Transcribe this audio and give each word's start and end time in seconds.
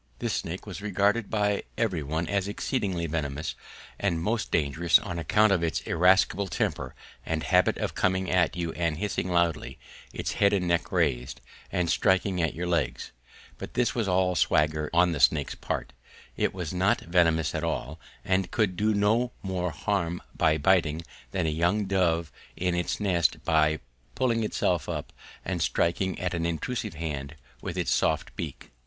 This 0.17 0.33
snake 0.33 0.65
was 0.65 0.81
regarded 0.81 1.29
by 1.29 1.61
every 1.77 2.01
one 2.01 2.25
as 2.27 2.47
exceedingly 2.47 3.05
venomous 3.05 3.53
and 3.99 4.19
most 4.19 4.49
dangerous 4.49 4.97
on 4.97 5.19
account 5.19 5.51
of 5.53 5.61
its 5.61 5.81
irascible 5.81 6.47
temper 6.47 6.95
and 7.23 7.43
habit 7.43 7.77
of 7.77 7.93
coming 7.93 8.27
at 8.27 8.55
you 8.55 8.71
and 8.73 8.97
hissing 8.97 9.29
loudly, 9.29 9.77
its 10.11 10.31
head 10.31 10.53
and 10.53 10.67
neck 10.67 10.91
raised, 10.91 11.39
and 11.71 11.87
striking 11.87 12.41
at 12.41 12.55
your 12.55 12.65
legs. 12.65 13.11
But 13.59 13.75
this 13.75 13.93
was 13.93 14.07
all 14.07 14.33
swagger 14.35 14.89
on 14.91 15.11
the 15.11 15.19
snake's 15.19 15.53
part: 15.53 15.93
it 16.35 16.51
was 16.51 16.73
not 16.73 17.01
venomous 17.01 17.53
at 17.53 17.63
all, 17.63 17.99
and 18.25 18.49
could 18.49 18.75
do 18.75 18.95
no 18.95 19.33
more 19.43 19.69
harm 19.69 20.19
by 20.35 20.57
biting 20.57 21.03
than 21.29 21.45
a 21.45 21.51
young 21.51 21.85
dove 21.85 22.31
in 22.55 22.73
its 22.73 22.99
nest 22.99 23.45
by 23.45 23.79
puffing 24.15 24.43
itself 24.43 24.89
up 24.89 25.13
and 25.45 25.61
striking 25.61 26.19
at 26.19 26.33
an 26.33 26.47
intrusive 26.47 26.95
hand 26.95 27.35
with 27.61 27.77
its 27.77 27.91
soft 27.91 28.35
beak. 28.35 28.71